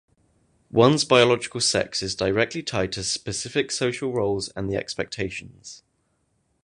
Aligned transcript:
One's 0.71 1.05
biological 1.05 1.61
sex 1.61 2.01
is 2.01 2.15
directly 2.15 2.63
tied 2.63 2.91
to 2.93 3.03
specific 3.03 3.69
social 3.69 4.11
roles 4.11 4.49
and 4.55 4.67
the 4.67 4.75
expectations. 4.75 5.83